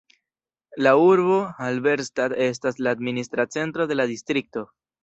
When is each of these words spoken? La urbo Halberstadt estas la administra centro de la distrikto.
La 0.87 0.93
urbo 1.01 1.35
Halberstadt 1.59 2.37
estas 2.49 2.83
la 2.89 2.97
administra 2.99 3.51
centro 3.59 3.91
de 3.95 4.01
la 4.03 4.11
distrikto. 4.17 4.71